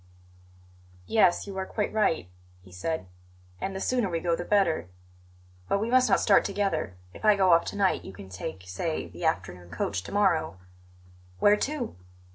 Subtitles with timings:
[1.05, 2.27] "Yes, you are quite right,"
[2.63, 3.05] he said;
[3.59, 4.89] "and the sooner we go the better.
[5.67, 6.97] But we must not start together.
[7.13, 10.57] If I go off to night, you can take, say, the afternoon coach to morrow."
[11.37, 11.95] "Where to?"